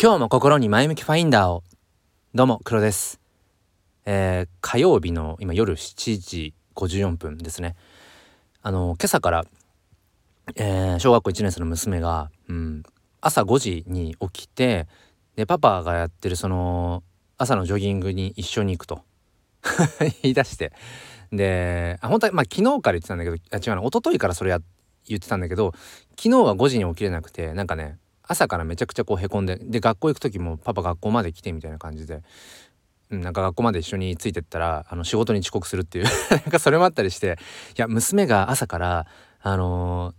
[0.00, 1.64] 今日も心に前向きファインダーを。
[2.32, 3.20] どうも黒です。
[4.06, 7.74] えー、火曜日の今夜7時54分ですね。
[8.62, 9.44] あの今朝から
[10.54, 12.84] えー、小学校1年生の娘が、うん、
[13.20, 14.86] 朝5時に起きて
[15.34, 17.02] でパパがやってるその
[17.36, 19.02] 朝のジョギングに一緒に行くと。
[20.22, 20.72] 言い出して。
[21.32, 24.60] であ本当はまあ昨日から言ってたんだけどあ違うな一昨日からそれや
[25.08, 25.72] 言ってたんだけど
[26.10, 27.98] 昨日は5時に起きれなくてなんかね
[28.28, 32.22] 朝からめちゃくちゃこうへこんでで学校行く時もパパ学校まで来てみたいな感じで、
[33.10, 36.04] なんか学校まで一緒についてったらあの仕事に遅刻するっていう。
[36.30, 37.38] なんかそれもあったりして
[37.76, 39.06] いや娘が朝から
[39.40, 40.14] あのー、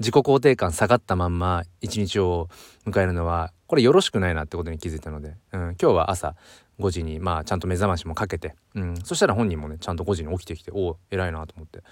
[0.00, 2.48] 自己肯定感下がったまんま一日を
[2.84, 6.34] 迎えるのはこれよろしくないなってことに気づいたので、うん、今日は朝
[6.80, 11.82] 5時にまあちゃんと目覚ましもかけて、うん、そしたら本人もねちゃんと5時に起きてきておお偉いなと思って。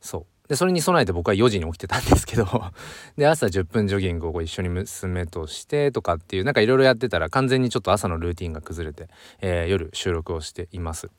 [0.00, 0.37] そう。
[0.48, 2.46] でそれに備えて僕は4時に起きてたんですけど
[3.16, 9.08] で朝10分ジョギングを一緒に娘としてとかっていうなんかいろいろやってたら完全にちょっと朝のルーティンが崩れて、
[9.40, 11.10] えー、夜収録をしています。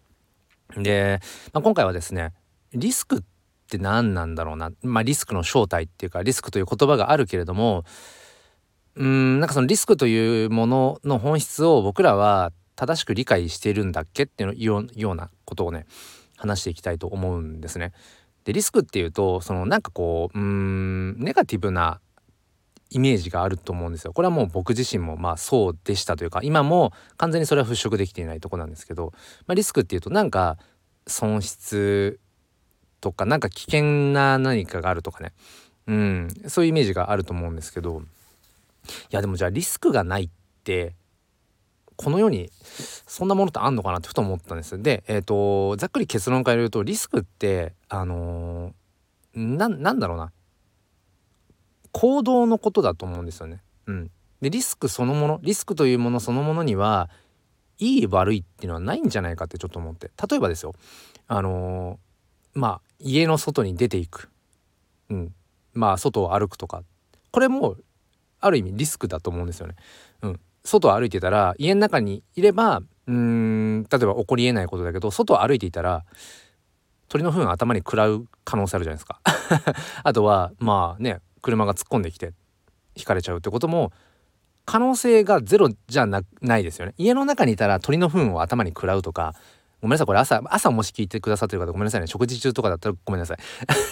[0.76, 1.20] で、
[1.54, 2.34] まあ、今回はですね
[2.74, 3.22] リスクっ
[3.70, 7.86] て何なんだろうな、まあ、リスクの正体っていうかリスクという言葉があるけれども
[8.96, 15.86] うんなんかそのリスクというものの本質を僕らは正しく理解しているんだっけっていうようなことをね
[16.38, 17.92] 話していきたいと思うんですね。
[18.46, 22.00] でリスクっていうとそのなんかこううんネガティブな
[22.92, 24.14] イメージがあると思うんですよ。
[24.14, 29.14] これはもう僕自身もまあそうでしたというか今も完全にそれは払拭できていないとこなんですけど、
[29.46, 30.58] まあ、リスクっていうとなんか
[31.06, 32.20] 損失
[33.02, 35.34] とかなんか危険な何かがあるとかね
[35.88, 38.04] うんそういうイメージがあると思うんですけどい
[39.12, 40.30] やでもじゃあリスクがないっ
[40.64, 40.96] て
[42.02, 42.50] この世に
[43.08, 44.82] そんなものってあんのかなってふと思ったんです。
[44.82, 50.32] で、えっ、ー、とざっくり結論から言うとリスクってあのー、なんだろうな。
[51.92, 53.62] 行動のことだと思うんですよね。
[53.88, 57.10] うん、でリスクそのものリスクというものそのものには
[57.80, 60.10] いい悪いっていうのはないんじゃないかってちょっと思って。
[60.30, 60.76] 例えばですよ。
[61.28, 64.30] あのー、まあ家の外に出ていく、
[65.10, 65.34] うん、
[65.74, 66.82] まあ外を歩くとか。
[67.32, 67.76] これも
[68.40, 69.76] ある意味リスクだと思うんですよね。
[70.22, 76.06] うん、外を歩いてたら家の中にいればうん例えば起こりえないことだけど外を歩いていたら
[77.08, 79.20] 鳥の糞頭に食らう可能性あるじゃないですか。
[80.04, 82.34] あとはまあね車が突っ込んできて
[82.96, 83.92] 引かれちゃうってことも
[84.66, 86.22] 可能性がゼロじゃな
[86.58, 86.94] いですよね。
[86.98, 89.34] 家の中にいたら鳥の糞を頭に食らうとか
[89.82, 92.08] ごめんなさいこれ朝朝もし聞いてくださってる方ごめんなさいね。
[92.08, 93.38] 食事中とかだったらごめんなさい。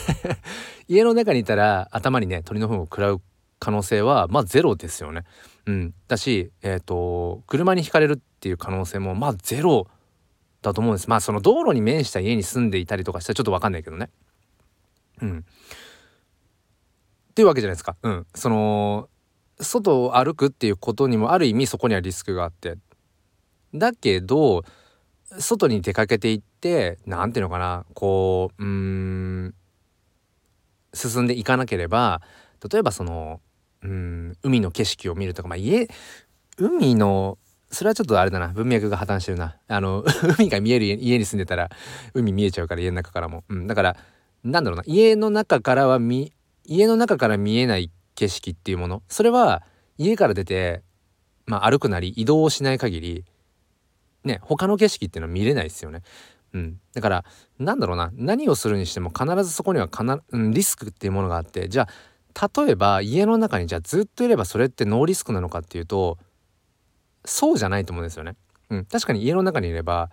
[0.87, 3.21] 家の中にいたら頭にね鳥の糞を食らう
[3.59, 5.23] 可能性はまあゼロですよね。
[5.65, 9.87] うん、だし、えーと、車にひかれるっていう可能性もまあゼロ
[10.61, 11.09] だと思うんです。
[11.09, 14.09] まあその道路に面した家に住んでいたりとかしたらちょっと分かんないけどね。
[15.21, 15.39] うん。
[15.39, 17.95] っていうわけじゃないですか。
[18.01, 18.27] うん。
[18.33, 19.09] その
[19.59, 22.77] 外を歩くっていうことにもある意味そこにはリスクがあって。
[23.73, 24.63] だけど
[25.39, 29.53] 外に出かけていって何ていうのかなこううん
[30.93, 32.21] 進んでいかなければ
[32.71, 33.41] 例えばその
[33.83, 35.87] うん海の景色を見るとかまあ家
[36.57, 37.37] 海の
[37.69, 39.57] それはちょっとあれだな文脈が破綻してるな。
[39.67, 40.03] あの
[40.39, 41.69] 海が見える家に住んでたら
[42.13, 43.97] 海見えちゃうから家の中からも、うん、だから
[44.43, 46.33] なんだろうな家の中からは見
[46.63, 49.03] 家の中から見えない景色っていうもの。
[49.09, 49.63] それは
[49.97, 50.83] 家から出て、
[51.45, 53.25] まあ、歩くなり移動をしない限り
[54.23, 56.03] ね他の景色っていうのは見れないですよね。
[56.53, 57.25] うん、だから
[57.59, 61.89] なんだろうな何をするにしても必ずそこにはかな、うん、リスクっていうものがあってじゃあ
[62.37, 66.19] 例えば家の中にじゃあずっといればそれってノーリスクなのかっていうと
[67.25, 68.35] そうじゃないと思うんですよね。
[68.69, 70.11] うん、確かに家の中にいれば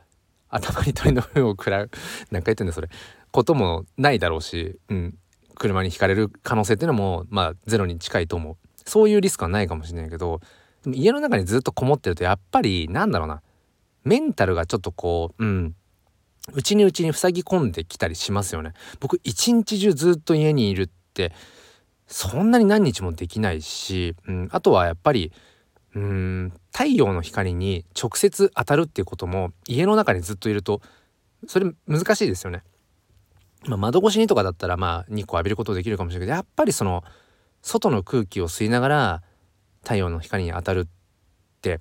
[0.49, 1.91] 頭に鳥の糞を食らう。
[2.31, 2.89] 何回言ってんだそれ。
[3.31, 5.19] こともないだろうし、うん、
[5.55, 8.57] 車にひかれる可能性っていうのもまあゼロに近いと思う。
[8.89, 10.41] そういうリスクはないかもしれないけど
[10.87, 13.43] 家の中にずっとこもってるとやっぱりなんだろうな。
[14.05, 15.75] メンタルがちょっとこううん。
[16.53, 18.73] 内に内に塞ぎ込んできたりしますよね。
[19.01, 21.33] 僕一日中ずっと家にいるって
[22.15, 25.33] そんなに何日もできないし、うん、あとはやっぱり
[25.97, 30.81] うん太陽の光に直接当たるっていうことも家の中にずっといると
[31.49, 32.63] それ難しいですよね。
[33.67, 37.03] まあ、窓越しにとかだったらまあ日光浴びることできるかもしれないけどやっぱりその
[37.63, 39.23] 外の空気を吸いながら
[39.83, 40.87] 太陽の光に当たるっ
[41.63, 41.79] てやっ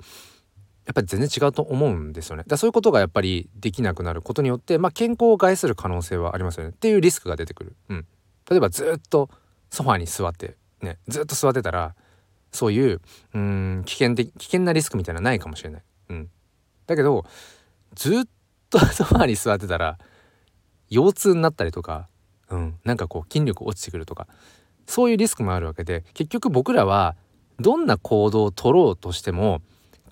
[0.95, 2.43] ぱり全然違うと思うんですよね。
[2.47, 7.75] だそういうことがやっぱりできなくなることによって、まあ、健康を害する可能性はありますよねっていうリスクが出てくる。
[7.89, 8.07] うん、
[8.49, 9.29] 例えばずっと
[9.73, 11.95] ソファーに座ってねずっと座ってたら
[12.51, 13.01] そういう
[13.33, 15.83] うん危険的危険なリスクみたいなのないかもしれない。
[16.09, 16.29] うん、
[16.85, 17.25] だけど
[17.95, 18.23] ずっ
[18.69, 19.97] と ソファーに座ってたら
[20.91, 22.07] 腰痛になったりとか、
[22.49, 24.27] うん、なんかこう筋力落ちてくるとか
[24.85, 27.15] そういうリスクもあるわけで結局僕らは
[27.59, 29.63] どんな行動を取ろうとしても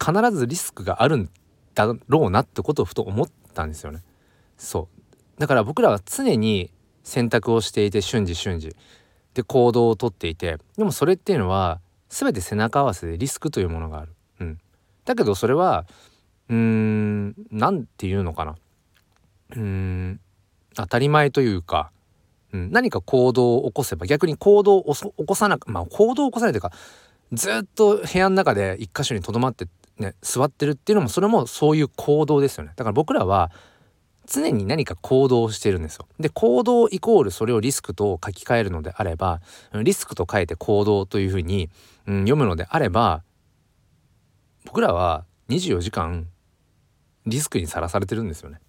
[0.03, 1.29] 必ずリスクがあるん
[1.75, 4.01] だろうなってことをふと思ったんですよね。
[4.57, 4.87] そ
[5.37, 6.71] うだから僕らは常に
[7.03, 8.75] 選択をしていて瞬時瞬時
[9.33, 11.79] で行動をとっていてでもそれっていうのは
[12.09, 14.13] 全て背中合わせでリスクというものがある。
[14.41, 14.59] うん、
[15.05, 15.85] だけどそれは
[16.49, 18.55] うーん何て言うのかな。
[19.51, 20.19] うーん
[20.75, 21.91] 当たり前というか、
[22.51, 26.71] うん、何か行動を起こせば逆に行動を起こさなくまあ行動を起こさないというか
[27.31, 29.67] ずっと部屋の中で一箇所にとどまって
[29.97, 32.73] ね座ってるっていうのもそれもそういう行動ですよね。
[32.75, 33.51] だから僕らは
[34.27, 36.07] 常に何か行動をしてるんですよ。
[36.19, 39.41] で行動イコールそれをリスクと書き換えるのであれば
[39.73, 41.69] リスクと書いて行動というふうに、
[42.07, 43.23] うん、読むのであれば
[44.65, 46.27] 僕らは24時間
[47.25, 48.59] リスクにさらされてるんですよね。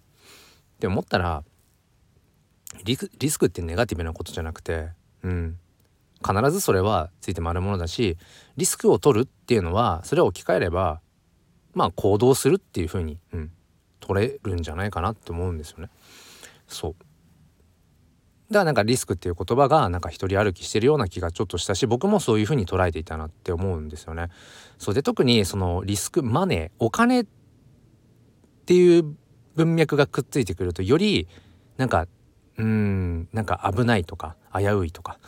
[0.75, 1.43] って思ったら
[2.83, 2.95] リ
[3.29, 4.89] スクってネガティブなことじゃなくて、
[5.23, 5.59] うん、
[6.23, 8.17] 必ずそれはついて回るものだし
[8.57, 10.99] リスクを取るっていうのはそれを置き換えれば
[11.73, 13.51] まあ行動するっていうふうに、うん、
[14.03, 15.89] 取れるんじゃないかなって思うんですよね。
[16.67, 16.95] そう
[18.51, 24.27] だからなんかリスクっていう言葉がなんか一人歩きしてるような気がちょっとしたし僕もそういうふうに捉えていたなって思うんですよね。
[24.77, 27.25] そうで特にそのリスクマネーお金っ
[28.65, 29.15] ていう
[29.55, 31.27] 文脈がくっついてくるとより
[31.77, 32.07] なんか
[32.57, 35.19] うんなんか危ないとか危ういとか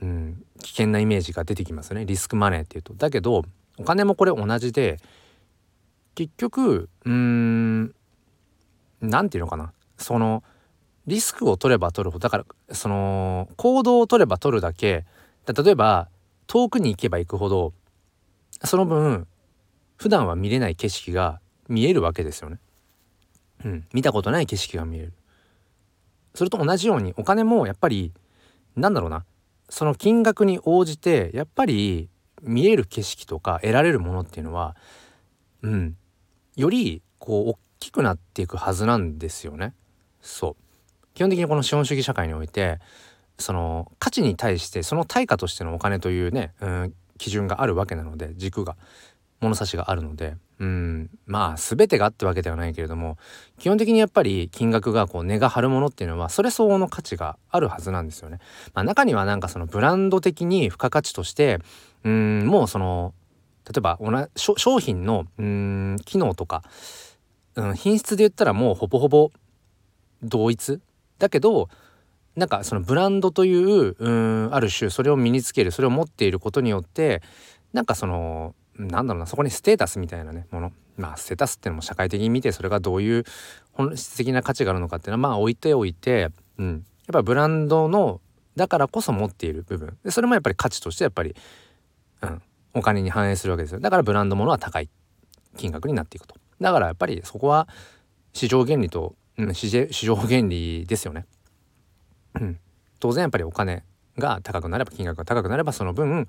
[0.00, 2.94] うん危険なイメージが出てきますねリスクマネーっていうと。
[2.94, 3.44] だけど
[3.78, 4.98] お金もこれ同じで
[6.14, 7.94] 結局うーん
[9.00, 10.42] 何て言うのかなその
[11.06, 15.04] リスクを取れば取るほどだからその行動を取れば取るだけ
[15.46, 16.08] 例えば
[16.46, 17.72] 遠くに行けば行くほど
[18.62, 19.26] その分
[19.96, 22.58] 普段は見れない景色が見えるわけですよね。
[23.64, 25.12] うん、見たことない景色が見える。
[26.34, 28.12] それと同じようにお金もやっぱり
[28.76, 29.24] なんだろうな
[29.68, 32.08] その金額に応じてやっぱり
[32.42, 34.76] 見える景色とか得られるものっていうのは
[35.62, 35.96] うん
[36.56, 39.74] よりこう大きくなっていくはずなんですよね。
[40.20, 40.64] そう
[41.14, 42.80] 基本的にこの資本主義社会において
[43.38, 48.76] その価値に対してその対価としてのお金というね、うん、基準があるわけなので軸が
[49.40, 53.18] 物差しがあるのでうんまあ全てがあってわけではないけれども
[53.58, 58.38] 基本的にやっぱり金額がこう値が張るものっていうのはそれ相応の価値があるはずなんですよね。
[58.72, 61.58] まあ、中にはなんかそのブランド的に付加価値として
[62.04, 63.14] うんもうその
[63.66, 63.98] 例えば
[64.36, 66.62] 商品のうん機能とか
[67.56, 69.30] うん、品質で言ったらもうほぼほぼ
[70.22, 70.80] 同一。
[71.18, 71.68] だけど
[72.36, 77.22] なんかそのブランドといううんある種それを身につけるそれを持っていることによって
[77.72, 80.72] なんかそのなんだろうなそこにステータスみたいなねもの。
[80.96, 83.24] まあステータスっていうのも社会的に見てそれがどういう
[83.72, 88.20] 本質的な価値があるのかっていうのはまあ置いておいて、うん、やっぱブランドの
[88.54, 89.96] だからこそ持っている部分。
[90.04, 91.34] でそれもやっぱり価値としてやっぱり、
[92.22, 92.42] うん、
[92.74, 93.80] お金に反映するわけですよ。
[93.80, 94.88] だからブランドものは高い
[95.56, 96.36] 金額になっていくと。
[96.60, 97.68] だからやっぱりそこは
[98.32, 101.26] 市場原理と、うん、市場原理ですよね。
[103.00, 103.84] 当然やっぱりお金
[104.18, 106.26] が高くなれば金額が高くなればその分やっ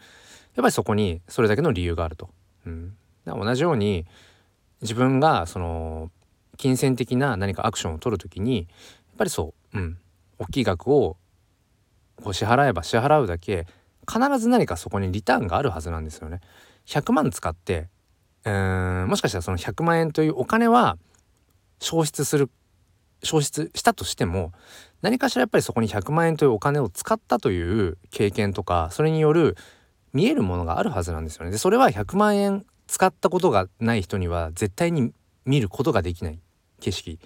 [0.55, 2.29] ぱりそこにそれだけの理由があると。
[2.65, 2.93] うん、
[3.25, 4.05] 同じように
[4.81, 6.11] 自分がその
[6.57, 8.67] 金銭的な何かアクションを取る時にやっ
[9.17, 9.97] ぱりそう、うん、
[10.39, 11.17] 大きい額を
[12.23, 13.67] こう支払えば支払うだけ
[14.07, 16.41] 必ず何かそこにリターンがあるはずなんですよね。
[16.85, 17.89] 100万使って
[18.45, 20.97] もしかしたらその100万円というお金は
[21.79, 22.49] 消失する
[23.23, 24.51] 消失したとしても
[25.01, 29.57] 何かしらやっぱりそこに100万円というお金を使ったという経験とかそれによる
[30.13, 31.51] 見えるものがあるはずなんですよね。
[31.51, 35.11] でそれは100万円使ったことがない人には絶対に
[35.45, 36.39] 見ることができない
[36.79, 37.19] 景色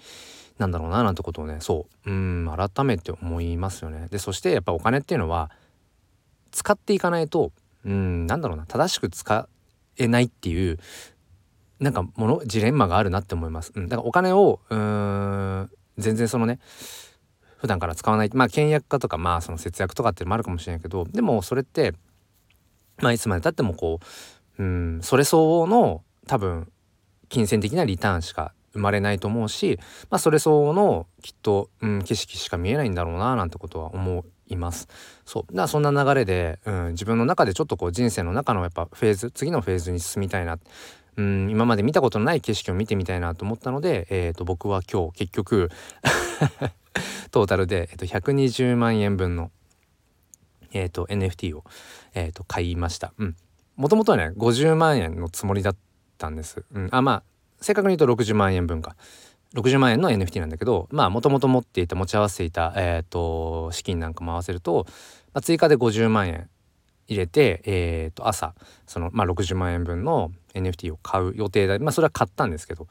[0.58, 4.08] なんだろうななんてことをねそううん改めて思いますよね。
[4.10, 5.50] でそしてやっぱお金っていうのは
[6.50, 7.52] 使っていかないと
[7.84, 9.48] うんなんだろうな正しく使
[10.00, 10.78] えないっていう
[11.78, 13.72] なんかものジレンマがあるなって思います。
[13.74, 16.58] うん、だからお金をうーん全然そのね
[17.58, 18.30] 普段から使わない。
[18.32, 21.94] まあ倹約家とかまあその節約とかっていうのもあるかもしれないけどでもそれって
[22.98, 24.00] まあいつまでたってもこ
[24.58, 26.70] ううんそれ相応の多分
[27.28, 29.78] 金銭的なリターンしか生まれないと思うし、
[30.10, 34.88] まあ、それ相応のきっと、うん、景色しか見えないんだろうななんてことは思います。
[35.24, 40.58] そうだそんな流れで、うん、自分の中でちょっとこう人生の中のやっぱフェーズ次のフェーズに進みたいな、
[41.16, 45.70] うん、今まで見たことのない景色を見てみたいなと思ったので、えー、と僕は今日結局
[47.30, 49.50] トータルで、えー、と120万円分の、
[50.72, 51.64] えー、と NFT を、
[52.14, 53.12] えー、と買いました。
[53.18, 53.36] うん
[53.80, 55.76] もともとはね50万円のつもりだっ
[56.18, 56.64] たんです。
[56.74, 57.22] うん、あまあ
[57.62, 58.94] 正確に言うと60万円分か。
[59.54, 64.86] 60万円の NFT なんだけどまあもともと持っていた持ち合わせていた、えーと、資金なんかも合わせると、
[65.32, 66.48] まあ、追加で50万円
[67.08, 68.54] 入れて、えーと、朝
[68.86, 72.86] その、まあ、60万円分の NFT を買う予定でまあそれは買ったんですけど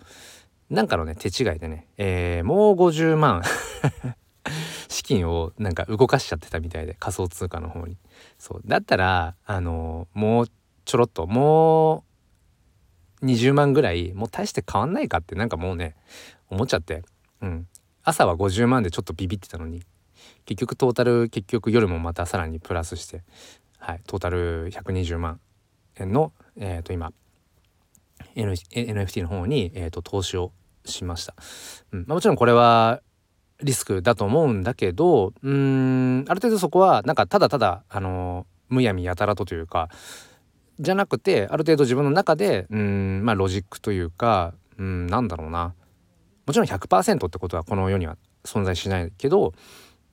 [0.69, 3.41] なんかのね手違いでね、えー、もう50万
[4.89, 7.97] 資金をなんか動かしちゃってたみたいで仮想通貨の方に。
[8.37, 10.47] そうだったらあの、もう
[10.85, 12.08] ちょろっともう
[13.23, 15.95] 20万ぐらいもう大して変わんないかってなんかもうね
[16.49, 17.03] 思っちゃって。
[17.41, 17.67] うん。
[18.03, 19.83] 朝は50万でちょっとビビってたのに。
[20.45, 23.23] 結局トータル結局夜もまたさらにプラスして。
[23.77, 24.01] はい。
[24.07, 25.39] トータル120万
[25.99, 27.11] 円のえ、ー、と今
[28.35, 30.51] NFT の方に、えーと、投資を
[30.85, 31.35] しました、
[31.91, 31.99] うん。
[32.07, 33.01] まあ、もちろんこれは
[33.61, 36.25] リスクだと思うんだけどうん。
[36.27, 39.89] ある程度そこはなんかただただあのむやみやたらとというか
[40.79, 45.73] じゃなくてある程度自分の中でうんまあロジックというかうんなんだろうな。
[46.45, 49.53] もちろん100%ってことはこの世には存在しないけど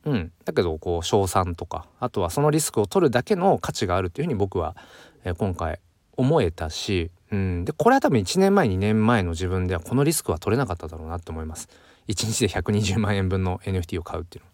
[0.05, 4.77] うんだけどこう賞賛とかあとはそのリスクを取るだけの価値があるっていうふうに僕は、
[5.25, 5.81] えー、今回
[6.17, 11.69] 思えたし、うん、でこれは多分1年前2年前の自分ではこのリスクは取れなかっただろうなって思います。
[12.09, 14.51] 1日で120万円分の NFT を買うっていうの。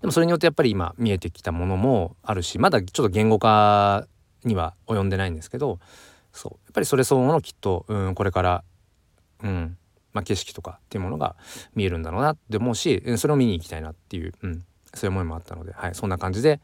[0.00, 4.06] でもそれによってやっぱり今見えてきたものもあるしまだちょっと言語化
[4.44, 5.78] には及んでないんですけど
[6.32, 8.64] そうやっぱりそれ相応のきっと、うん、これから
[9.42, 9.76] うん
[10.12, 11.36] まあ、景色とかっていうものが
[11.74, 14.64] 見えるんだろうなって思うしそれを見に行きたいなっていう、うん、
[14.94, 16.60] そういう思いもあったので、はい、そんな感じで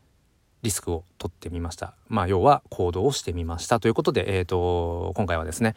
[0.63, 1.95] リスクを取ってみました。
[2.09, 5.75] まあ要は行動をしてみましたということで、えーと、今回はですね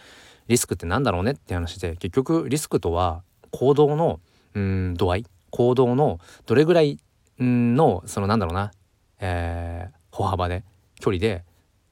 [0.47, 4.21] リスクって何だろうねって話で結局リスクとは行動の
[4.55, 6.99] うん度合い行動のどれぐらい
[7.37, 8.71] のそのなんだろうな、
[9.19, 10.63] えー、歩幅で
[10.99, 11.43] 距離で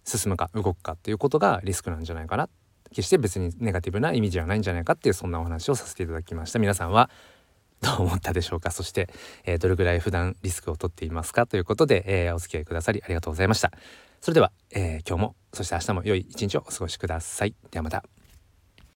[0.06, 2.48] 進むか動くかっていうことがリスクなんじゃないかな。
[2.92, 6.60] 決して別にネガティブな意味じゃないんじゃないかっていうそんなお話をさせていただきました。
[6.60, 7.10] 皆さんは
[7.82, 8.72] どう思ったでしょうか？
[8.72, 9.10] そして、
[9.44, 13.72] えー、どれぐらい普段リスクを取っていますかということで、えー、お付き合いくださりありがとうございました。
[14.22, 17.54] それでは、えー、今日もそして明日も良い一日をお過ごしください。
[17.72, 18.06] ではまた。